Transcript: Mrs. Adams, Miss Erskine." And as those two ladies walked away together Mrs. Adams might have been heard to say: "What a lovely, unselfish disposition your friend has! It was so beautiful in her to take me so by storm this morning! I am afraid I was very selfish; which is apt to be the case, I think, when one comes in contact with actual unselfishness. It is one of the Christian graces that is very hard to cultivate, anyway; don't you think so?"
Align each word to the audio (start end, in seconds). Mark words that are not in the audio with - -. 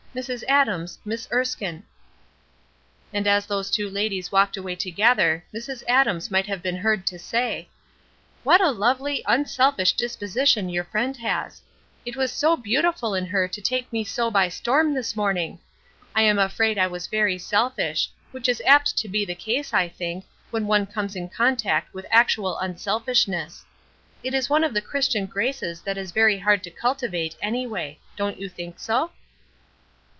Mrs. 0.13 0.43
Adams, 0.49 0.99
Miss 1.05 1.25
Erskine." 1.31 1.83
And 3.13 3.25
as 3.27 3.45
those 3.45 3.71
two 3.71 3.89
ladies 3.89 4.29
walked 4.29 4.57
away 4.57 4.75
together 4.75 5.45
Mrs. 5.55 5.83
Adams 5.87 6.29
might 6.29 6.47
have 6.47 6.61
been 6.61 6.75
heard 6.75 7.07
to 7.07 7.17
say: 7.17 7.69
"What 8.43 8.59
a 8.59 8.71
lovely, 8.71 9.23
unselfish 9.25 9.93
disposition 9.93 10.67
your 10.67 10.83
friend 10.83 11.15
has! 11.15 11.61
It 12.05 12.17
was 12.17 12.29
so 12.33 12.57
beautiful 12.57 13.15
in 13.15 13.25
her 13.27 13.47
to 13.47 13.61
take 13.61 13.89
me 13.93 14.03
so 14.03 14.29
by 14.29 14.49
storm 14.49 14.93
this 14.93 15.15
morning! 15.15 15.59
I 16.13 16.23
am 16.23 16.37
afraid 16.37 16.77
I 16.77 16.87
was 16.87 17.07
very 17.07 17.37
selfish; 17.37 18.09
which 18.31 18.49
is 18.49 18.61
apt 18.65 18.97
to 18.97 19.07
be 19.07 19.23
the 19.23 19.33
case, 19.33 19.73
I 19.73 19.87
think, 19.87 20.25
when 20.49 20.67
one 20.67 20.87
comes 20.87 21.15
in 21.15 21.29
contact 21.29 21.93
with 21.93 22.05
actual 22.11 22.59
unselfishness. 22.59 23.63
It 24.23 24.33
is 24.33 24.49
one 24.49 24.65
of 24.65 24.73
the 24.73 24.81
Christian 24.81 25.25
graces 25.25 25.79
that 25.83 25.97
is 25.97 26.11
very 26.11 26.39
hard 26.39 26.65
to 26.65 26.69
cultivate, 26.69 27.37
anyway; 27.41 27.97
don't 28.17 28.37
you 28.41 28.49
think 28.49 28.77
so?" 28.77 29.11